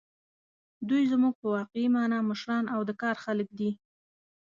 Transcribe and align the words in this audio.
دوی 0.89 1.03
زموږ 1.11 1.33
په 1.41 1.47
واقعي 1.55 1.87
مانا 1.95 2.19
مشران 2.29 2.65
او 2.73 2.79
د 2.89 2.91
کار 3.01 3.15
خلک 3.23 3.47
دي. 3.59 3.71